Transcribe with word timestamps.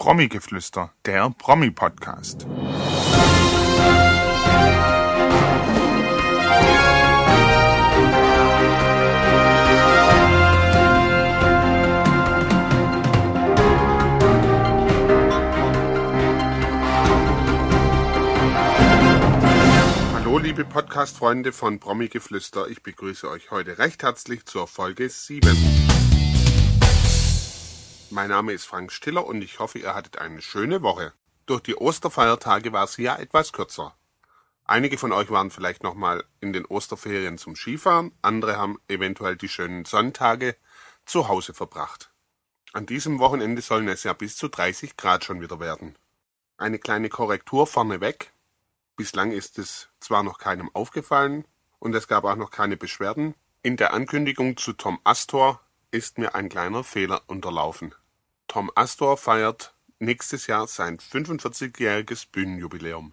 Promi-Geflüster, 0.00 0.94
der 1.04 1.28
Promi-Podcast. 1.28 2.46
Hallo 20.14 20.38
liebe 20.38 20.64
Podcast-Freunde 20.64 21.52
von 21.52 21.78
Promi-Geflüster, 21.78 22.68
ich 22.68 22.82
begrüße 22.82 23.28
euch 23.28 23.50
heute 23.50 23.76
recht 23.76 24.02
herzlich 24.02 24.46
zur 24.46 24.66
Folge 24.66 25.10
7. 25.10 25.89
Mein 28.12 28.30
Name 28.30 28.52
ist 28.52 28.64
Frank 28.64 28.90
Stiller 28.90 29.24
und 29.24 29.40
ich 29.40 29.60
hoffe, 29.60 29.78
ihr 29.78 29.94
hattet 29.94 30.18
eine 30.18 30.42
schöne 30.42 30.82
Woche. 30.82 31.12
Durch 31.46 31.60
die 31.60 31.76
Osterfeiertage 31.76 32.72
war 32.72 32.88
sie 32.88 33.04
ja 33.04 33.14
etwas 33.14 33.52
kürzer. 33.52 33.96
Einige 34.64 34.98
von 34.98 35.12
euch 35.12 35.30
waren 35.30 35.52
vielleicht 35.52 35.84
nochmal 35.84 36.24
in 36.40 36.52
den 36.52 36.64
Osterferien 36.64 37.38
zum 37.38 37.54
Skifahren, 37.54 38.10
andere 38.20 38.56
haben 38.56 38.80
eventuell 38.88 39.36
die 39.36 39.48
schönen 39.48 39.84
Sonntage 39.84 40.56
zu 41.06 41.28
Hause 41.28 41.54
verbracht. 41.54 42.10
An 42.72 42.84
diesem 42.84 43.20
Wochenende 43.20 43.62
sollen 43.62 43.86
es 43.86 44.02
ja 44.02 44.12
bis 44.12 44.36
zu 44.36 44.48
30 44.48 44.96
Grad 44.96 45.24
schon 45.24 45.40
wieder 45.40 45.60
werden. 45.60 45.96
Eine 46.56 46.80
kleine 46.80 47.10
Korrektur 47.10 47.68
vorneweg. 47.68 48.32
Bislang 48.96 49.30
ist 49.30 49.56
es 49.60 49.88
zwar 50.00 50.24
noch 50.24 50.38
keinem 50.38 50.68
aufgefallen 50.74 51.44
und 51.78 51.94
es 51.94 52.08
gab 52.08 52.24
auch 52.24 52.36
noch 52.36 52.50
keine 52.50 52.76
Beschwerden. 52.76 53.36
In 53.62 53.76
der 53.76 53.92
Ankündigung 53.92 54.56
zu 54.56 54.72
Tom 54.72 54.98
Astor 55.04 55.60
ist 55.92 56.18
mir 56.18 56.34
ein 56.34 56.48
kleiner 56.48 56.82
Fehler 56.82 57.22
unterlaufen. 57.28 57.94
Tom 58.50 58.68
Astor 58.74 59.16
feiert 59.16 59.76
nächstes 60.00 60.48
Jahr 60.48 60.66
sein 60.66 60.98
45-jähriges 60.98 62.26
Bühnenjubiläum. 62.32 63.12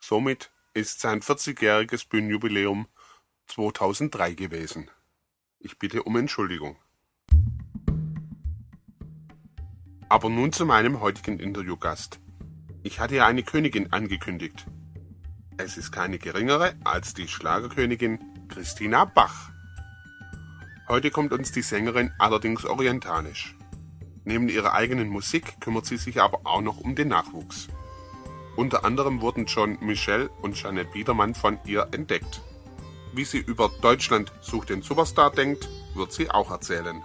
Somit 0.00 0.50
ist 0.74 0.98
sein 0.98 1.20
40-jähriges 1.20 2.08
Bühnenjubiläum 2.08 2.88
2003 3.46 4.34
gewesen. 4.34 4.90
Ich 5.60 5.78
bitte 5.78 6.02
um 6.02 6.16
Entschuldigung. 6.16 6.76
Aber 10.08 10.28
nun 10.28 10.52
zu 10.52 10.66
meinem 10.66 11.00
heutigen 11.00 11.38
Interviewgast. 11.38 12.18
Ich 12.82 12.98
hatte 12.98 13.14
ja 13.14 13.26
eine 13.26 13.44
Königin 13.44 13.92
angekündigt. 13.92 14.66
Es 15.56 15.76
ist 15.76 15.92
keine 15.92 16.18
geringere 16.18 16.74
als 16.82 17.14
die 17.14 17.28
Schlagerkönigin 17.28 18.48
Christina 18.48 19.04
Bach. 19.04 19.52
Heute 20.88 21.12
kommt 21.12 21.32
uns 21.32 21.52
die 21.52 21.62
Sängerin 21.62 22.10
allerdings 22.18 22.64
orientalisch. 22.64 23.54
Neben 24.24 24.48
ihrer 24.48 24.72
eigenen 24.72 25.08
Musik 25.08 25.60
kümmert 25.60 25.86
sie 25.86 25.96
sich 25.96 26.20
aber 26.20 26.40
auch 26.44 26.60
noch 26.60 26.78
um 26.78 26.94
den 26.94 27.08
Nachwuchs. 27.08 27.68
Unter 28.54 28.84
anderem 28.84 29.20
wurden 29.20 29.46
John 29.46 29.78
Michel 29.80 30.30
und 30.42 30.54
Jeanette 30.54 30.92
Biedermann 30.92 31.34
von 31.34 31.58
ihr 31.64 31.88
entdeckt. 31.92 32.42
Wie 33.12 33.24
sie 33.24 33.38
über 33.38 33.70
Deutschland 33.80 34.32
sucht 34.40 34.70
den 34.70 34.82
Superstar 34.82 35.30
denkt, 35.30 35.68
wird 35.94 36.12
sie 36.12 36.30
auch 36.30 36.50
erzählen. 36.50 37.02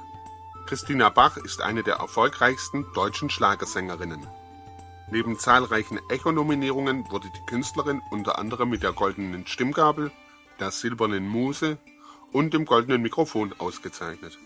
Christina 0.67 1.09
Bach 1.09 1.37
ist 1.37 1.61
eine 1.61 1.83
der 1.83 1.95
erfolgreichsten 1.95 2.85
deutschen 2.93 3.29
Schlagersängerinnen. 3.29 4.27
Neben 5.09 5.39
zahlreichen 5.39 5.99
Echo-Nominierungen 6.09 7.09
wurde 7.09 7.29
die 7.33 7.45
Künstlerin 7.45 8.01
unter 8.11 8.37
anderem 8.37 8.69
mit 8.69 8.83
der 8.83 8.91
Goldenen 8.91 9.47
Stimmgabel, 9.47 10.11
der 10.59 10.71
Silbernen 10.71 11.27
Muse 11.27 11.77
und 12.33 12.53
dem 12.53 12.65
Goldenen 12.65 13.01
Mikrofon 13.01 13.53
ausgezeichnet. 13.57 14.37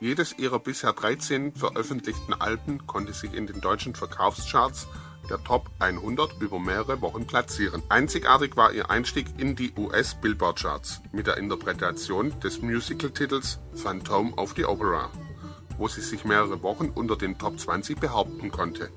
Jedes 0.00 0.38
ihrer 0.38 0.60
bisher 0.60 0.92
13 0.92 1.54
veröffentlichten 1.56 2.32
Alben 2.32 2.86
konnte 2.86 3.12
sich 3.12 3.34
in 3.34 3.48
den 3.48 3.60
deutschen 3.60 3.96
Verkaufscharts 3.96 4.86
der 5.28 5.42
Top 5.42 5.68
100 5.80 6.40
über 6.40 6.60
mehrere 6.60 7.00
Wochen 7.00 7.26
platzieren. 7.26 7.82
Einzigartig 7.88 8.56
war 8.56 8.72
ihr 8.72 8.90
Einstieg 8.90 9.26
in 9.38 9.56
die 9.56 9.72
US-Billboard-Charts 9.76 11.02
mit 11.10 11.26
der 11.26 11.36
Interpretation 11.36 12.38
des 12.40 12.62
Musical-Titels 12.62 13.58
Phantom 13.74 14.32
of 14.34 14.54
the 14.56 14.66
Opera, 14.66 15.10
wo 15.76 15.88
sie 15.88 16.00
sich 16.00 16.24
mehrere 16.24 16.62
Wochen 16.62 16.90
unter 16.94 17.16
den 17.16 17.36
Top 17.36 17.58
20 17.58 17.98
behaupten 17.98 18.52
konnte. 18.52 18.90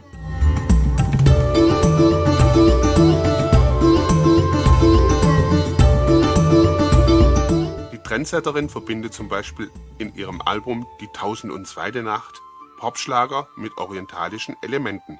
Trendsetterin 8.11 8.67
verbindet 8.67 9.13
zum 9.13 9.29
Beispiel 9.29 9.71
in 9.97 10.13
ihrem 10.15 10.41
Album 10.41 10.85
Die 10.99 11.07
Tausendundzweite 11.13 12.03
Nacht 12.03 12.41
Popschlager 12.77 13.47
mit 13.55 13.77
orientalischen 13.77 14.57
Elementen. 14.61 15.17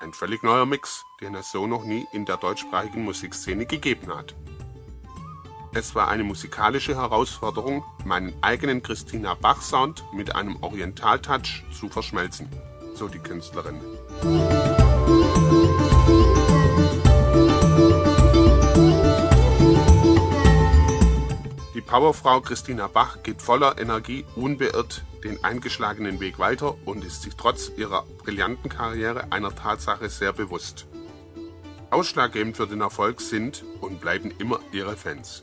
Ein 0.00 0.12
völlig 0.12 0.42
neuer 0.42 0.66
Mix, 0.66 1.02
den 1.22 1.34
es 1.34 1.50
so 1.50 1.66
noch 1.66 1.82
nie 1.82 2.06
in 2.12 2.26
der 2.26 2.36
deutschsprachigen 2.36 3.04
Musikszene 3.04 3.64
gegeben 3.64 4.14
hat. 4.14 4.34
Es 5.72 5.94
war 5.94 6.08
eine 6.08 6.24
musikalische 6.24 6.94
Herausforderung, 6.94 7.86
meinen 8.04 8.34
eigenen 8.42 8.82
Christina 8.82 9.32
Bach 9.32 9.62
Sound 9.62 10.04
mit 10.12 10.34
einem 10.34 10.62
Oriental-Touch 10.62 11.64
zu 11.72 11.88
verschmelzen, 11.88 12.50
so 12.92 13.08
die 13.08 13.20
Künstlerin. 13.20 13.80
Powerfrau 21.90 22.40
Christina 22.40 22.86
Bach 22.86 23.20
geht 23.24 23.42
voller 23.42 23.76
Energie 23.80 24.24
unbeirrt 24.36 25.02
den 25.24 25.42
eingeschlagenen 25.42 26.20
Weg 26.20 26.38
weiter 26.38 26.76
und 26.84 27.04
ist 27.04 27.22
sich 27.22 27.34
trotz 27.34 27.72
ihrer 27.76 28.06
brillanten 28.18 28.70
Karriere 28.70 29.32
einer 29.32 29.52
Tatsache 29.52 30.08
sehr 30.08 30.32
bewusst. 30.32 30.86
Ausschlaggebend 31.90 32.56
für 32.56 32.68
den 32.68 32.80
Erfolg 32.80 33.20
sind 33.20 33.64
und 33.80 34.00
bleiben 34.00 34.32
immer 34.38 34.60
ihre 34.70 34.96
Fans. 34.96 35.42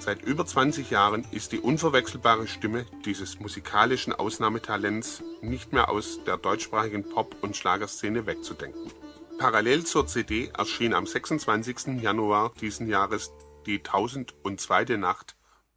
Seit 0.00 0.24
über 0.24 0.44
20 0.44 0.90
Jahren 0.90 1.24
ist 1.30 1.52
die 1.52 1.60
unverwechselbare 1.60 2.48
Stimme 2.48 2.84
dieses 3.04 3.38
musikalischen 3.38 4.12
Ausnahmetalents 4.12 5.22
nicht 5.40 5.72
mehr 5.72 5.88
aus 5.88 6.18
der 6.26 6.36
deutschsprachigen 6.36 7.08
Pop- 7.08 7.36
und 7.42 7.56
Schlagerszene 7.56 8.26
wegzudenken. 8.26 8.90
Parallel 9.38 9.84
zur 9.84 10.08
CD 10.08 10.48
erschien 10.48 10.94
am 10.94 11.06
26. 11.06 12.02
Januar 12.02 12.50
diesen 12.60 12.88
Jahres 12.88 13.30
die 13.66 13.78
1002. 13.78 14.96
Nacht 14.96 15.36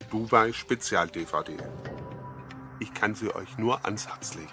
Dubai 0.10 0.54
Spezial 0.54 1.08
DVD. 1.08 1.58
Ich 2.80 2.94
kann 2.94 3.16
sie 3.16 3.34
euch 3.34 3.58
nur 3.58 3.86
ans 3.86 4.08
Herz 4.08 4.36
legen. 4.36 4.52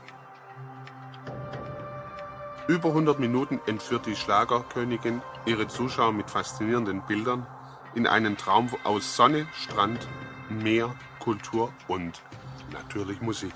Über 2.69 2.91
100 2.91 3.19
Minuten 3.19 3.61
entführt 3.66 4.06
die 4.06 4.15
Schlagerkönigin 4.15 5.22
ihre 5.47 5.66
Zuschauer 5.66 6.12
mit 6.12 6.31
faszinierenden 6.31 7.03
Bildern 7.06 7.47
in 7.94 8.06
einen 8.06 8.37
Traum 8.37 8.71
aus 8.84 9.16
Sonne, 9.16 9.47
Strand, 9.53 10.06
Meer, 10.49 10.94
Kultur 11.19 11.72
und 11.88 12.22
natürlich 12.72 13.21
Musik. 13.21 13.55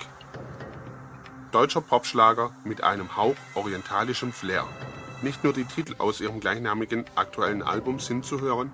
Deutscher 1.52 1.80
Popschlager 1.80 2.50
mit 2.64 2.82
einem 2.82 3.16
Hauch 3.16 3.36
orientalischem 3.54 4.32
Flair. 4.32 4.66
Nicht 5.22 5.44
nur 5.44 5.52
die 5.52 5.64
Titel 5.64 5.94
aus 5.98 6.20
ihrem 6.20 6.40
gleichnamigen 6.40 7.04
aktuellen 7.14 7.62
Album 7.62 8.00
sind 8.00 8.24
zu 8.24 8.40
hören, 8.40 8.72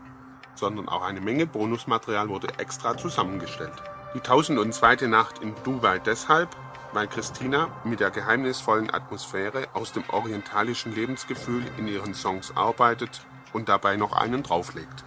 sondern 0.60 0.88
auch 0.88 1.03
eine 1.03 1.21
Menge 1.21 1.47
Bonusmaterial 1.47 2.28
wurde 2.28 2.59
extra 2.59 2.97
zusammengestellt. 2.97 3.82
Die 4.15 4.19
1002. 4.19 5.09
Nacht 5.09 5.43
in 5.43 5.54
Dubai 5.65 5.98
deshalb, 5.98 6.50
weil 6.93 7.09
Christina 7.09 7.69
mit 7.84 8.00
der 8.00 8.10
geheimnisvollen 8.10 8.93
Atmosphäre 8.93 9.66
aus 9.72 9.93
dem 9.93 10.04
orientalischen 10.09 10.94
Lebensgefühl 10.94 11.65
in 11.78 11.88
ihren 11.88 12.15
Songs 12.15 12.56
arbeitet 12.56 13.26
und 13.53 13.69
dabei 13.69 13.97
noch 13.97 14.12
einen 14.12 14.43
drauflegt 14.43 15.04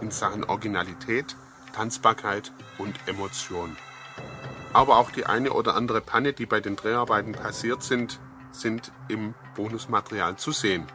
in 0.00 0.10
Sachen 0.10 0.44
Originalität, 0.44 1.36
Tanzbarkeit 1.72 2.52
und 2.78 2.94
Emotion. 3.06 3.76
Aber 4.72 4.98
auch 4.98 5.10
die 5.10 5.26
eine 5.26 5.52
oder 5.52 5.74
andere 5.74 6.00
Panne, 6.00 6.32
die 6.32 6.46
bei 6.46 6.60
den 6.60 6.76
Dreharbeiten 6.76 7.32
passiert 7.32 7.82
sind, 7.82 8.18
sind 8.52 8.92
im 9.08 9.34
Bonusmaterial 9.54 10.36
zu 10.36 10.52
sehen. 10.52 10.86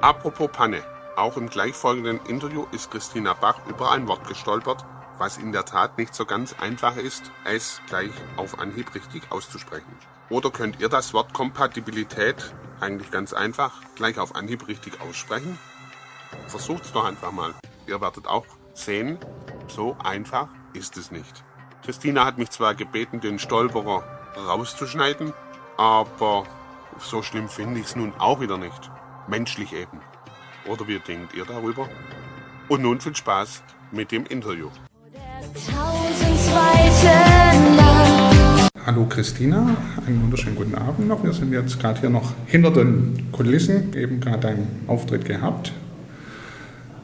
Apropos 0.00 0.50
Panne, 0.52 0.82
auch 1.20 1.36
im 1.36 1.48
gleichfolgenden 1.48 2.18
Interview 2.26 2.66
ist 2.72 2.90
Christina 2.90 3.34
Bach 3.34 3.60
über 3.68 3.92
ein 3.92 4.08
Wort 4.08 4.26
gestolpert, 4.26 4.84
was 5.18 5.36
in 5.36 5.52
der 5.52 5.66
Tat 5.66 5.98
nicht 5.98 6.14
so 6.14 6.24
ganz 6.24 6.54
einfach 6.58 6.96
ist, 6.96 7.30
es 7.44 7.82
gleich 7.86 8.10
auf 8.36 8.58
Anhieb 8.58 8.94
richtig 8.94 9.30
auszusprechen. 9.30 9.94
Oder 10.30 10.50
könnt 10.50 10.80
ihr 10.80 10.88
das 10.88 11.12
Wort 11.12 11.34
Kompatibilität 11.34 12.54
eigentlich 12.80 13.10
ganz 13.10 13.34
einfach 13.34 13.82
gleich 13.96 14.18
auf 14.18 14.34
Anhieb 14.34 14.66
richtig 14.66 15.00
aussprechen? 15.02 15.58
Versucht's 16.46 16.92
doch 16.92 17.04
einfach 17.04 17.32
mal. 17.32 17.54
Ihr 17.86 18.00
werdet 18.00 18.26
auch 18.26 18.46
sehen, 18.72 19.18
so 19.68 19.96
einfach 20.02 20.48
ist 20.72 20.96
es 20.96 21.10
nicht. 21.10 21.44
Christina 21.84 22.24
hat 22.24 22.38
mich 22.38 22.50
zwar 22.50 22.74
gebeten, 22.74 23.20
den 23.20 23.38
Stolperer 23.38 24.04
rauszuschneiden, 24.36 25.34
aber 25.76 26.44
so 26.98 27.22
schlimm 27.22 27.48
finde 27.48 27.80
ich 27.80 27.86
es 27.86 27.96
nun 27.96 28.14
auch 28.18 28.40
wieder 28.40 28.56
nicht. 28.56 28.90
Menschlich 29.28 29.72
eben. 29.72 30.00
Oder 30.66 30.86
wie 30.86 30.98
denkt 30.98 31.34
ihr 31.34 31.44
darüber? 31.46 31.88
Und 32.68 32.82
nun 32.82 33.00
viel 33.00 33.16
Spaß 33.16 33.62
mit 33.92 34.12
dem 34.12 34.26
Interview. 34.26 34.68
Hallo 38.84 39.06
Christina, 39.08 39.76
einen 40.06 40.22
wunderschönen 40.22 40.56
guten 40.56 40.74
Abend 40.74 41.08
noch. 41.08 41.24
Wir 41.24 41.32
sind 41.32 41.52
jetzt 41.52 41.80
gerade 41.80 42.00
hier 42.00 42.10
noch 42.10 42.32
hinter 42.46 42.70
den 42.70 43.32
Kulissen, 43.32 43.94
eben 43.94 44.20
gerade 44.20 44.48
einen 44.48 44.84
Auftritt 44.86 45.24
gehabt. 45.24 45.72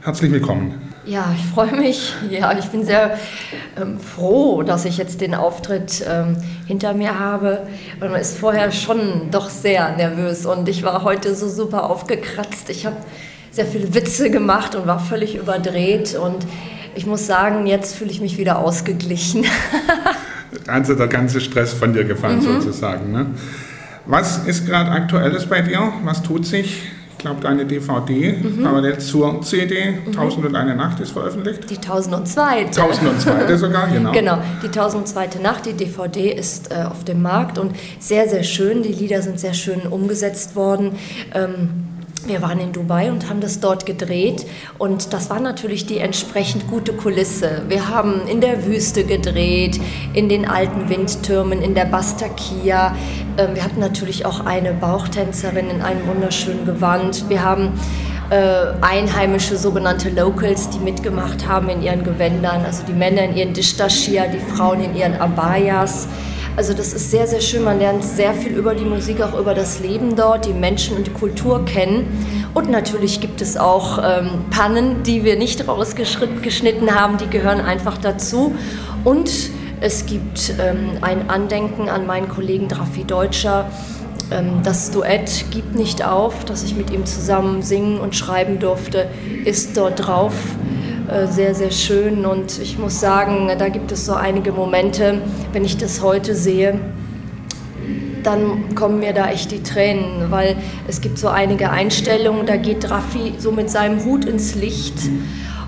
Herzlich 0.03 0.31
willkommen. 0.31 0.93
Ja, 1.06 1.35
ich 1.37 1.47
freue 1.47 1.75
mich. 1.76 2.12
Ja, 2.31 2.56
ich 2.58 2.67
bin 2.67 2.85
sehr 2.85 3.19
ähm, 3.81 3.99
froh, 3.99 4.62
dass 4.64 4.85
ich 4.85 4.99
jetzt 4.99 5.20
den 5.20 5.35
Auftritt 5.35 6.05
ähm, 6.06 6.37
hinter 6.67 6.94
mir 6.94 7.19
habe. 7.19 7.67
Und 8.00 8.11
man 8.11 8.20
ist 8.20 8.37
vorher 8.38 8.70
schon 8.70 9.31
doch 9.31 9.49
sehr 9.49 9.97
nervös 9.97 10.44
und 10.44 10.69
ich 10.69 10.82
war 10.82 11.05
heute 11.05 11.35
so 11.35 11.49
super 11.49 11.88
aufgekratzt. 11.88 12.69
Ich 12.70 12.87
habe 12.87 12.97
sehr 13.56 13.67
viele 13.67 13.94
Witze 13.94 14.31
gemacht 14.31 14.75
und 14.75 14.87
war 14.87 15.00
völlig 15.00 15.35
überdreht 15.35 16.14
und 16.14 16.47
ich 16.94 17.06
muss 17.06 17.26
sagen, 17.26 17.67
jetzt 17.67 17.97
fühle 17.97 18.11
ich 18.11 18.20
mich 18.20 18.37
wieder 18.37 18.58
ausgeglichen. 18.58 19.47
also 20.67 20.94
der 20.94 21.08
ganze 21.08 21.41
Stress 21.41 21.73
von 21.73 21.94
dir 21.94 22.05
gefallen 22.05 22.38
mhm. 22.38 22.61
sozusagen. 22.61 23.12
Ne? 23.12 23.26
Was 24.05 24.47
ist 24.47 24.67
gerade 24.67 24.91
aktuelles 24.91 25.47
bei 25.47 25.62
dir? 25.62 25.91
Was 26.05 26.23
tut 26.23 26.44
sich? 26.44 26.82
Ich 27.12 27.19
glaube, 27.19 27.41
deine 27.41 27.64
DVD 27.64 28.32
mhm. 28.32 28.62
parallel 28.62 28.99
zur 28.99 29.41
CD 29.41 29.93
mhm. 30.05 30.19
1001 30.19 30.76
Nacht 30.76 31.00
ist 31.00 31.12
veröffentlicht. 31.12 31.70
Die 31.70 31.76
1002. 31.76 32.67
1002 32.67 33.56
sogar, 33.56 33.88
genau. 33.93 34.12
Genau, 34.12 34.38
die 34.62 34.67
1002 34.67 35.29
Nacht, 35.43 35.64
die 35.64 35.73
DVD 35.73 36.31
ist 36.31 36.70
äh, 36.70 36.85
auf 36.85 37.05
dem 37.05 37.23
Markt 37.23 37.56
und 37.56 37.75
sehr, 38.00 38.29
sehr 38.29 38.43
schön. 38.43 38.82
Die 38.82 38.93
Lieder 38.93 39.23
sind 39.23 39.41
sehr 39.41 39.55
schön 39.55 39.81
umgesetzt 39.81 40.56
worden. 40.56 40.93
Ähm, 41.35 41.85
wir 42.28 42.43
waren 42.43 42.61
in 42.61 42.73
Dubai 42.73 43.11
und 43.11 43.28
haben 43.28 43.40
das 43.40 43.61
dort 43.61 43.87
gedreht 43.87 44.46
und 44.78 45.12
das 45.12 45.31
war 45.31 45.40
natürlich 45.40 45.87
die 45.87 45.99
entsprechend 45.99 46.69
gute 46.69 46.93
Kulisse. 46.93 47.62
Wir 47.69 47.88
haben 47.88 48.26
in 48.28 48.40
der 48.40 48.67
Wüste 48.67 49.05
gedreht, 49.05 49.81
in 50.12 50.28
den 50.28 50.49
alten 50.49 50.88
Windtürmen, 50.88 51.62
in 51.62 51.75
der 51.75 51.84
Bastakia. 51.84 52.96
Ähm, 53.38 53.55
wir 53.55 53.64
hatten 53.64 53.81
natürlich 53.81 54.26
auch 54.26 54.44
eine 54.44 54.73
Bauchtänzerin 54.73 55.70
in 55.70 55.82
einem 55.82 56.06
wunderschönen 56.06 56.64
Gewand. 56.64 57.28
Wir 57.28 57.43
haben 57.43 57.73
äh, 58.31 58.72
einheimische 58.81 59.56
sogenannte 59.56 60.11
Locals, 60.11 60.70
die 60.70 60.79
mitgemacht 60.79 61.46
haben 61.46 61.69
in 61.69 61.82
ihren 61.82 62.02
Gewändern, 62.02 62.64
also 62.64 62.82
die 62.82 62.93
Männer 62.93 63.22
in 63.22 63.37
ihren 63.37 63.55
Dishtashia, 63.55 64.26
die 64.26 64.38
Frauen 64.38 64.81
in 64.81 64.96
ihren 64.96 65.14
Abayas. 65.14 66.08
Also 66.56 66.73
das 66.73 66.94
ist 66.94 67.11
sehr, 67.11 67.26
sehr 67.26 67.43
schön. 67.43 67.64
Man 67.64 67.79
lernt 67.79 68.03
sehr 68.03 68.32
viel 68.32 68.53
über 68.53 68.75
die 68.75 68.87
Musik, 68.87 69.20
auch 69.20 69.38
über 69.38 69.53
das 69.53 69.81
Leben 69.81 70.17
dort, 70.17 70.47
die 70.47 70.55
Menschen 70.55 70.97
und 70.97 71.06
die 71.06 71.12
Kultur 71.12 71.67
kennen. 71.67 72.06
Und 72.55 72.70
natürlich 72.70 73.20
gibt 73.20 73.43
es 73.43 73.58
auch 73.58 73.99
ähm, 74.03 74.47
Pannen, 74.50 75.03
die 75.03 75.23
wir 75.23 75.37
nicht 75.37 75.69
rausgeschnitten 75.69 76.94
haben, 76.94 77.19
die 77.19 77.29
gehören 77.29 77.61
einfach 77.61 77.99
dazu. 77.99 78.55
Und 79.05 79.31
es 79.82 80.06
gibt 80.06 80.55
ähm, 80.58 80.93
ein 81.03 81.29
Andenken 81.29 81.91
an 81.91 82.06
meinen 82.06 82.29
Kollegen 82.29 82.69
Drafi 82.69 83.05
Deutscher. 83.05 83.70
Ähm, 84.31 84.62
das 84.64 84.91
Duett 84.91 85.44
Gibt 85.50 85.75
nicht 85.75 86.06
auf, 86.06 86.47
das 86.47 86.64
ich 86.64 86.75
mit 86.75 86.91
ihm 86.91 87.05
zusammen 87.05 87.61
singen 87.61 88.00
und 88.00 88.17
schreiben 88.17 88.61
durfte, 88.61 89.08
ist 89.44 89.76
dort 89.76 90.06
drauf. 90.06 90.32
Äh, 91.08 91.29
sehr, 91.29 91.55
sehr 91.55 91.70
schön. 91.70 92.26
Und 92.26 92.58
ich 92.58 92.79
muss 92.79 93.00
sagen, 93.00 93.50
da 93.58 93.69
gibt 93.69 93.93
es 93.93 94.06
so 94.06 94.14
einige 94.14 94.53
Momente, 94.53 95.23
wenn 95.53 95.64
ich 95.64 95.76
das 95.76 96.03
heute 96.03 96.35
sehe, 96.35 96.81
dann 98.25 98.75
kommen 98.75 98.99
mir 98.99 99.12
da 99.12 99.31
echt 99.31 99.53
die 99.53 99.62
Tränen, 99.62 100.32
weil 100.32 100.56
es 100.88 101.00
gibt 101.00 101.19
so 101.19 101.29
einige 101.29 101.70
Einstellungen, 101.70 102.44
da 102.44 102.56
geht 102.56 102.91
Raffi 102.91 103.35
so 103.38 103.53
mit 103.53 103.70
seinem 103.70 104.05
Hut 104.05 104.25
ins 104.25 104.56
Licht 104.56 104.99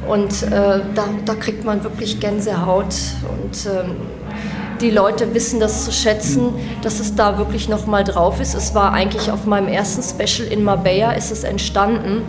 und 0.08 0.43
äh, 0.43 0.50
da, 0.50 1.05
da, 1.25 1.35
kriegt 1.35 1.64
man 1.64 1.85
wirklich 1.85 2.19
Gänsehaut 2.19 2.96
und 3.31 3.67
äh, 3.67 3.85
die 4.81 4.90
Leute 4.90 5.35
wissen 5.35 5.61
das 5.61 5.85
zu 5.85 5.93
schätzen, 5.93 6.52
dass 6.82 6.99
es 6.99 7.14
da 7.14 7.38
wirklich 7.38 7.69
nochmal 7.69 8.02
drauf 8.02 8.40
ist. 8.40 8.55
Es 8.55 8.75
war 8.75 8.93
eigentlich 8.93 9.31
auf 9.31 9.44
meinem 9.44 9.69
ersten 9.69 10.02
Special 10.02 10.49
in 10.49 10.64
Marbella 10.64 11.12
ist 11.12 11.31
es 11.31 11.44
entstanden 11.44 12.23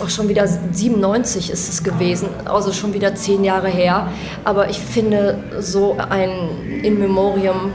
auch 0.00 0.08
schon 0.08 0.28
wieder 0.28 0.46
97 0.46 1.50
ist 1.50 1.68
es 1.68 1.82
gewesen, 1.82 2.28
also 2.44 2.72
schon 2.72 2.94
wieder 2.94 3.14
zehn 3.14 3.44
Jahre 3.44 3.68
her. 3.68 4.08
Aber 4.44 4.70
ich 4.70 4.78
finde, 4.78 5.38
so 5.60 5.96
ein 6.08 6.82
In 6.82 6.98
Memoriam 6.98 7.72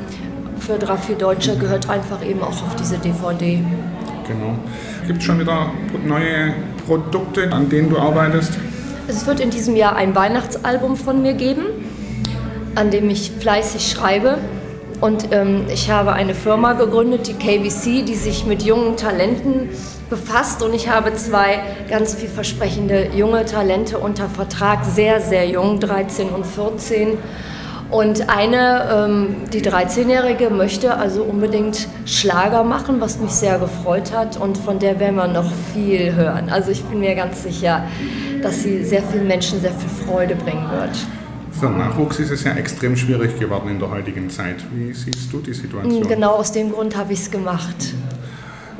für 0.60 0.78
Drafi 0.78 1.16
Deutscher 1.16 1.56
gehört 1.56 1.90
einfach 1.90 2.26
eben 2.26 2.42
auch 2.42 2.64
auf 2.64 2.76
diese 2.80 2.98
DVD. 2.98 3.64
Genau. 4.28 4.56
Gibt 5.06 5.20
es 5.20 5.26
schon 5.26 5.40
wieder 5.40 5.72
neue 6.06 6.54
Produkte, 6.86 7.52
an 7.52 7.70
denen 7.70 7.90
du 7.90 7.98
arbeitest? 7.98 8.54
Es 9.08 9.26
wird 9.26 9.40
in 9.40 9.50
diesem 9.50 9.76
Jahr 9.76 9.96
ein 9.96 10.16
Weihnachtsalbum 10.16 10.98
von 10.98 11.22
mir 11.22 11.34
geben, 11.34 11.64
an 12.76 12.92
dem 12.92 13.10
ich 13.10 13.32
fleißig 13.32 13.90
schreibe. 13.90 14.38
Und 15.00 15.32
ähm, 15.32 15.66
ich 15.72 15.90
habe 15.92 16.14
eine 16.14 16.34
Firma 16.34 16.74
gegründet, 16.74 17.28
die 17.28 17.34
KBC, 17.34 18.04
die 18.04 18.16
sich 18.16 18.46
mit 18.46 18.64
jungen 18.64 18.98
Talenten 18.98 19.70
befasst. 20.10 20.62
Und 20.64 20.74
ich 20.74 20.90
habe 20.90 21.14
zwei 21.16 21.60
ganz 21.90 22.16
vielversprechende 22.16 23.10
junge 23.16 23.46
Talente 23.46 23.98
unter 23.98 24.30
Vertrag, 24.30 24.86
sehr, 24.86 25.22
sehr 25.22 25.48
jung, 25.48 25.80
13 25.80 26.30
und 26.30 26.46
14. 26.46 27.18
Und 27.90 28.30
eine, 28.30 29.08
ähm, 29.08 29.36
die 29.54 29.62
13-Jährige, 29.62 30.50
möchte 30.50 30.98
also 30.98 31.24
unbedingt 31.24 31.88
Schlager 32.06 32.64
machen, 32.66 33.00
was 33.00 33.18
mich 33.20 33.32
sehr 33.32 33.60
gefreut 33.60 34.14
hat. 34.14 34.38
Und 34.38 34.58
von 34.58 34.80
der 34.80 35.00
werden 35.00 35.16
wir 35.16 35.28
noch 35.28 35.50
viel 35.74 36.14
hören. 36.14 36.50
Also 36.50 36.72
ich 36.72 36.84
bin 36.84 37.00
mir 37.00 37.16
ganz 37.16 37.44
sicher, 37.44 37.84
dass 38.42 38.64
sie 38.64 38.84
sehr 38.84 39.04
vielen 39.04 39.28
Menschen 39.28 39.62
sehr 39.62 39.72
viel 39.72 40.06
Freude 40.06 40.36
bringen 40.36 40.70
wird. 40.70 40.98
Für 41.52 41.70
Nachwuchs 41.70 42.20
ist 42.20 42.30
es 42.30 42.44
ja 42.44 42.54
extrem 42.54 42.96
schwierig 42.96 43.40
geworden 43.40 43.70
in 43.70 43.80
der 43.80 43.90
heutigen 43.90 44.30
Zeit. 44.30 44.58
Wie 44.72 44.94
siehst 44.94 45.32
du 45.32 45.40
die 45.40 45.54
Situation? 45.54 46.08
Genau 46.08 46.34
aus 46.34 46.52
dem 46.52 46.72
Grund 46.72 46.96
habe 46.96 47.14
ich 47.14 47.20
es 47.20 47.32
gemacht. 47.32 47.96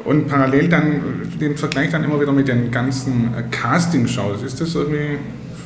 Und 0.08 0.30
parallel 0.30 0.70
dann 0.70 1.02
den 1.42 1.58
Vergleich 1.58 1.92
dann 1.92 2.06
immer 2.06 2.22
wieder 2.22 2.32
mit 2.32 2.48
den 2.48 2.72
ganzen 2.72 3.34
äh, 3.38 3.44
Casting-Shows. 3.52 4.42
Ist 4.42 4.62
das 4.62 4.74
irgendwie 4.74 5.20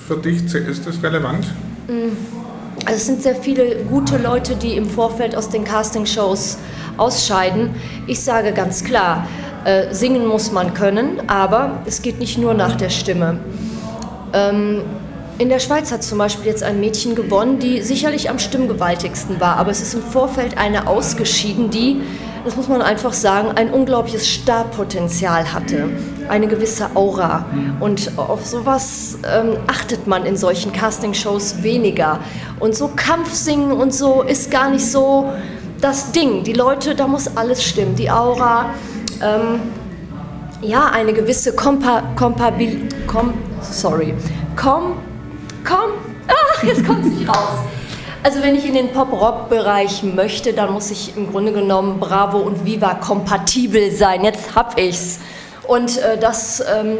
für 0.07 0.17
dich, 0.17 0.51
ist 0.55 0.87
das 0.87 1.03
relevant? 1.03 1.45
Mm. 1.87 2.09
Also 2.83 2.95
es 2.95 3.05
sind 3.05 3.21
sehr 3.21 3.35
viele 3.35 3.83
gute 3.87 4.17
Leute, 4.17 4.55
die 4.55 4.75
im 4.77 4.89
Vorfeld 4.89 5.35
aus 5.35 5.49
den 5.49 5.63
Casting-Shows 5.63 6.57
ausscheiden. 6.97 7.69
Ich 8.07 8.21
sage 8.21 8.51
ganz 8.51 8.83
klar, 8.83 9.27
äh, 9.63 9.93
singen 9.93 10.25
muss 10.25 10.51
man 10.51 10.73
können, 10.73 11.21
aber 11.29 11.83
es 11.85 12.01
geht 12.01 12.17
nicht 12.17 12.39
nur 12.39 12.55
nach 12.55 12.75
der 12.75 12.89
Stimme. 12.89 13.37
In 15.37 15.49
der 15.49 15.59
Schweiz 15.59 15.91
hat 15.91 16.03
zum 16.03 16.17
Beispiel 16.17 16.45
jetzt 16.45 16.61
ein 16.61 16.79
Mädchen 16.79 17.15
gewonnen, 17.15 17.59
die 17.59 17.81
sicherlich 17.81 18.29
am 18.29 18.37
stimmgewaltigsten 18.37 19.39
war, 19.39 19.57
aber 19.57 19.71
es 19.71 19.81
ist 19.81 19.93
im 19.93 20.03
Vorfeld 20.03 20.57
eine 20.57 20.87
ausgeschieden, 20.87 21.69
die, 21.71 22.01
das 22.45 22.55
muss 22.55 22.67
man 22.67 22.81
einfach 22.81 23.13
sagen, 23.13 23.49
ein 23.55 23.71
unglaubliches 23.71 24.27
Starpotenzial 24.27 25.51
hatte, 25.53 25.89
eine 26.27 26.47
gewisse 26.47 26.95
Aura. 26.95 27.45
Und 27.79 28.17
auf 28.17 28.45
sowas 28.45 29.17
ähm, 29.23 29.57
achtet 29.67 30.07
man 30.07 30.25
in 30.25 30.35
solchen 30.35 30.71
Castingshows 30.71 31.61
weniger. 31.61 32.19
Und 32.59 32.75
so 32.75 32.89
Kampfsingen 32.95 33.71
und 33.71 33.93
so 33.93 34.23
ist 34.23 34.49
gar 34.49 34.69
nicht 34.69 34.85
so 34.85 35.31
das 35.81 36.11
Ding. 36.11 36.43
Die 36.43 36.53
Leute, 36.53 36.95
da 36.95 37.07
muss 37.07 37.35
alles 37.35 37.63
stimmen. 37.63 37.95
Die 37.95 38.09
Aura, 38.09 38.71
ähm, 39.21 39.59
ja, 40.61 40.87
eine 40.91 41.13
gewisse 41.13 41.53
Kompa, 41.53 42.03
Kompabil, 42.15 42.87
kom, 43.07 43.33
sorry, 43.61 44.13
kom, 44.55 44.93
komm, 45.63 45.91
ach, 46.27 46.63
jetzt 46.63 46.85
kommt 46.85 47.05
es 47.05 47.11
nicht 47.11 47.29
raus. 47.29 47.59
Also 48.23 48.41
wenn 48.43 48.55
ich 48.55 48.67
in 48.67 48.75
den 48.75 48.89
Pop-Rock-Bereich 48.89 50.03
möchte, 50.03 50.53
dann 50.53 50.73
muss 50.73 50.91
ich 50.91 51.17
im 51.17 51.31
Grunde 51.31 51.53
genommen 51.53 51.99
Bravo 51.99 52.37
und 52.37 52.65
Viva 52.65 52.93
kompatibel 52.93 53.91
sein. 53.91 54.23
Jetzt 54.23 54.55
hab 54.55 54.79
ich's. 54.79 55.19
Und 55.67 55.97
äh, 55.97 56.19
das 56.19 56.61
ähm, 56.61 56.97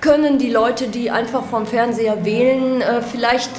können 0.00 0.38
die 0.38 0.50
Leute, 0.50 0.88
die 0.88 1.10
einfach 1.10 1.44
vom 1.44 1.66
Fernseher 1.66 2.24
wählen, 2.24 2.80
äh, 2.80 3.02
vielleicht 3.02 3.50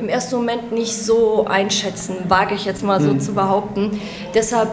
im 0.00 0.08
ersten 0.08 0.36
Moment 0.36 0.72
nicht 0.72 0.94
so 0.94 1.46
einschätzen, 1.46 2.16
wage 2.28 2.54
ich 2.54 2.64
jetzt 2.64 2.82
mal 2.82 3.00
so 3.00 3.12
mhm. 3.12 3.20
zu 3.20 3.34
behaupten. 3.34 4.00
Deshalb, 4.34 4.70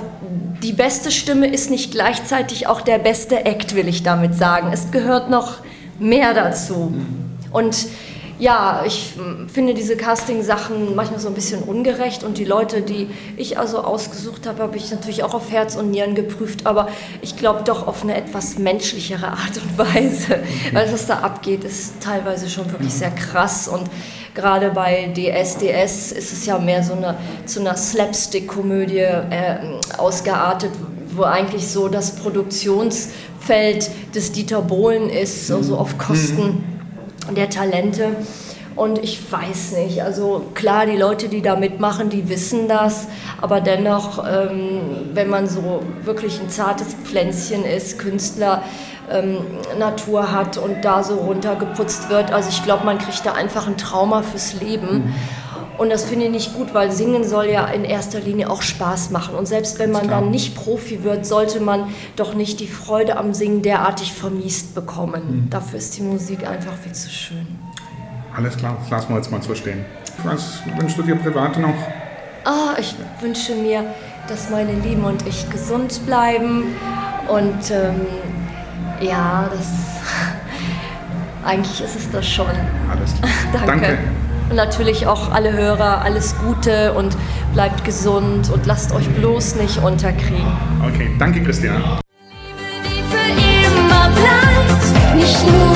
die 0.62 0.72
beste 0.72 1.12
Stimme 1.12 1.48
ist 1.48 1.69
nicht 1.69 1.91
gleichzeitig 1.91 2.67
auch 2.67 2.81
der 2.81 3.00
beste 3.00 3.45
Act, 3.45 3.75
will 3.75 3.88
ich 3.88 4.03
damit 4.03 4.36
sagen. 4.36 4.69
Es 4.72 4.91
gehört 4.91 5.29
noch 5.29 5.55
mehr 6.00 6.34
dazu. 6.34 6.93
Mhm. 6.93 7.25
Und 7.51 7.88
ja, 8.37 8.83
ich 8.85 9.13
hm, 9.15 9.47
finde 9.47 9.73
diese 9.73 9.95
Casting-Sachen 9.95 10.95
manchmal 10.95 11.19
so 11.19 11.29
ein 11.29 11.33
bisschen 11.33 11.63
ungerecht 11.63 12.23
und 12.23 12.37
die 12.37 12.43
Leute, 12.43 12.81
die 12.81 13.07
ich 13.37 13.57
also 13.57 13.79
ausgesucht 13.79 14.45
habe, 14.45 14.63
habe 14.63 14.77
ich 14.77 14.91
natürlich 14.91 15.23
auch 15.23 15.33
auf 15.33 15.51
Herz 15.51 15.75
und 15.75 15.91
Nieren 15.91 16.15
geprüft, 16.15 16.65
aber 16.65 16.89
ich 17.21 17.37
glaube 17.37 17.63
doch 17.63 17.87
auf 17.87 18.03
eine 18.03 18.15
etwas 18.15 18.57
menschlichere 18.57 19.27
Art 19.27 19.57
und 19.63 19.77
Weise, 19.77 20.39
weil 20.73 20.91
was 20.91 21.07
da 21.07 21.19
abgeht, 21.19 21.63
ist 21.63 22.01
teilweise 22.01 22.49
schon 22.49 22.69
wirklich 22.71 22.93
sehr 22.93 23.11
krass 23.11 23.67
und 23.67 23.89
gerade 24.33 24.71
bei 24.71 25.13
DSDS 25.13 26.11
ist 26.11 26.33
es 26.33 26.45
ja 26.45 26.57
mehr 26.57 26.83
so 26.83 26.93
eine, 26.93 27.15
zu 27.45 27.61
einer 27.61 27.77
Slapstick-Komödie 27.77 28.97
äh, 28.97 29.57
ausgeartet, 29.97 30.71
wo 31.15 31.23
eigentlich 31.23 31.69
so 31.69 31.87
das 31.87 32.17
Produktionsfeld 32.17 33.89
des 34.13 34.33
Dieter 34.33 34.61
Bohlen 34.61 35.09
ist, 35.09 35.47
so 35.47 35.55
also 35.55 35.77
auf 35.77 35.97
Kosten 35.97 36.75
der 37.34 37.50
Talente. 37.50 38.15
Und 38.75 39.01
ich 39.01 39.32
weiß 39.32 39.72
nicht, 39.77 40.03
also 40.03 40.48
klar, 40.53 40.86
die 40.86 40.98
Leute, 40.98 41.29
die 41.29 41.41
da 41.41 41.55
mitmachen, 41.55 42.10
die 42.10 42.27
wissen 42.27 42.67
das, 42.67 43.08
aber 43.41 43.62
dennoch, 43.62 44.25
ähm, 44.29 44.82
wenn 45.13 45.29
man 45.29 45.48
so 45.48 45.82
wirklich 46.03 46.41
ein 46.41 46.50
zartes 46.50 46.94
Pflänzchen 46.94 47.63
ist, 47.63 47.98
Künstler, 47.98 48.63
ähm, 49.10 49.38
Natur 49.79 50.34
hat 50.34 50.58
und 50.58 50.84
da 50.84 51.03
so 51.03 51.15
runtergeputzt 51.15 52.10
wird, 52.10 52.34
also 52.34 52.50
ich 52.50 52.63
glaube, 52.63 52.86
man 52.86 52.98
kriegt 52.98 53.25
da 53.25 53.32
einfach 53.32 53.65
ein 53.65 53.77
Trauma 53.77 54.24
fürs 54.24 54.60
Leben. 54.60 55.05
Mhm. 55.05 55.13
Und 55.77 55.89
das 55.89 56.05
finde 56.05 56.25
ich 56.25 56.32
nicht 56.32 56.53
gut, 56.55 56.74
weil 56.74 56.91
Singen 56.91 57.24
soll 57.24 57.46
ja 57.46 57.65
in 57.65 57.84
erster 57.84 58.20
Linie 58.20 58.50
auch 58.50 58.62
Spaß 58.62 59.12
machen. 59.12 59.36
Und 59.36 59.46
selbst 59.46 59.77
wenn 59.79 59.91
man 59.91 60.08
dann 60.08 60.32
nicht 60.32 60.55
Profi 60.55 61.03
wird, 61.03 61.25
sollte 61.25 61.60
man 61.60 61.88
doch 62.15 62.34
nicht 62.34 62.60
die 62.60 62.67
Freude 62.67 63.17
am 63.17 63.34
Singen 63.34 63.62
derartig 63.62 64.13
vermiest 64.13 64.74
bekommen. 64.74 65.46
Mhm. 65.46 65.50
Dafür 65.50 65.79
ist 65.79 65.98
die 65.98 66.03
Musik 66.03 66.48
einfach 66.48 66.74
viel 66.82 66.94
zu 66.94 67.10
schön. 67.10 67.46
Alles 68.36 68.58
klar, 68.58 68.77
das 68.82 68.89
lassen 68.89 69.10
wir 69.10 69.17
jetzt 69.17 69.32
mal 69.32 69.41
so 69.41 69.55
stehen. 69.55 69.86
Was 70.24 70.60
wünschst 70.77 70.98
du 70.98 71.03
dir 71.03 71.15
privat 71.15 71.58
noch? 71.60 71.75
Oh, 72.46 72.79
ich 72.79 72.96
wünsche 73.22 73.55
mir, 73.55 73.84
dass 74.27 74.50
meine 74.50 74.74
Lieben 74.74 75.03
und 75.03 75.25
ich 75.27 75.50
gesund 75.50 76.05
bleiben. 76.05 76.75
Und 77.27 77.72
ähm, 77.72 78.01
ja, 79.01 79.50
das. 79.51 79.67
Eigentlich 81.46 81.82
ist 81.82 81.96
es 81.96 82.10
das 82.12 82.27
schon. 82.27 82.48
Alles 82.89 83.13
klar. 83.15 83.32
Danke. 83.67 83.67
Danke. 83.67 83.98
Und 84.49 84.55
natürlich 84.55 85.07
auch 85.07 85.31
alle 85.31 85.53
Hörer, 85.53 86.01
alles 86.03 86.35
Gute 86.37 86.93
und 86.93 87.15
bleibt 87.53 87.83
gesund 87.83 88.49
und 88.49 88.65
lasst 88.65 88.93
euch 88.93 89.09
bloß 89.09 89.55
nicht 89.55 89.83
unterkriegen. 89.83 90.51
Okay, 90.87 91.09
danke 91.17 91.43
Christian. 91.43 91.81
Die 92.83 93.01
für 93.09 93.31
immer 93.81 94.09
bleibt, 94.09 95.15
nicht 95.15 95.51
nur 95.51 95.75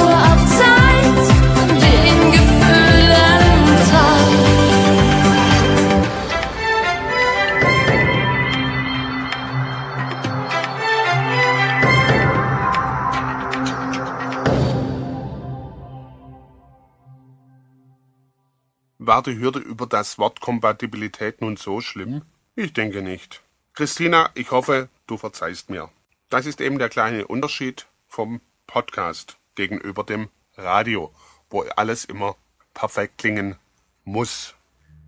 Die 19.21 19.37
Hürde 19.37 19.59
über 19.59 19.85
das 19.85 20.17
Wort 20.17 20.39
Kompatibilität 20.39 21.41
nun 21.41 21.57
so 21.57 21.81
schlimm? 21.81 22.21
Ich 22.55 22.73
denke 22.73 23.01
nicht. 23.01 23.41
Christina, 23.73 24.29
ich 24.33 24.51
hoffe, 24.51 24.89
du 25.07 25.17
verzeihst 25.17 25.69
mir. 25.69 25.89
Das 26.29 26.45
ist 26.45 26.61
eben 26.61 26.79
der 26.79 26.89
kleine 26.89 27.27
Unterschied 27.27 27.87
vom 28.07 28.41
Podcast 28.67 29.37
gegenüber 29.55 30.03
dem 30.03 30.29
Radio, 30.55 31.13
wo 31.49 31.61
alles 31.75 32.05
immer 32.05 32.35
perfekt 32.73 33.17
klingen 33.17 33.55
muss. 34.03 34.55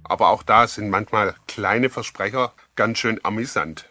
Aber 0.04 0.30
auch 0.30 0.44
da 0.44 0.68
sind 0.68 0.90
manchmal 0.90 1.36
kleine 1.48 1.90
Versprecher 1.90 2.54
ganz 2.76 3.00
schön 3.00 3.24
amüsant. 3.24 3.90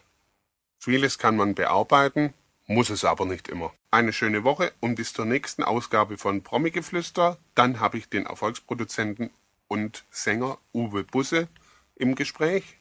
Vieles 0.78 1.18
kann 1.18 1.36
man 1.36 1.54
bearbeiten, 1.54 2.34
muss 2.66 2.90
es 2.90 3.04
aber 3.04 3.26
nicht 3.26 3.48
immer. 3.48 3.72
Eine 3.90 4.12
schöne 4.12 4.44
Woche 4.44 4.72
und 4.80 4.94
bis 4.94 5.12
zur 5.12 5.24
nächsten 5.24 5.62
Ausgabe 5.62 6.18
von 6.18 6.42
Promigeflüster. 6.42 7.38
Dann 7.54 7.80
habe 7.80 7.98
ich 7.98 8.08
den 8.08 8.26
Erfolgsproduzenten 8.26 9.30
und 9.70 10.04
Sänger 10.10 10.58
Uwe 10.74 11.04
Busse 11.04 11.48
im 11.94 12.16
Gespräch. 12.16 12.76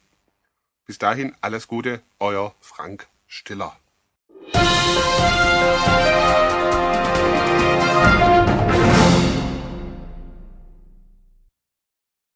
Bis 0.86 0.98
dahin 0.98 1.36
alles 1.40 1.68
Gute, 1.68 2.02
euer 2.20 2.56
Frank 2.60 3.08
Stiller. 3.28 3.78